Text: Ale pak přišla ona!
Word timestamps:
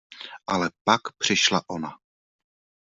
Ale 0.47 0.69
pak 0.83 1.01
přišla 1.17 1.69
ona! 1.69 1.97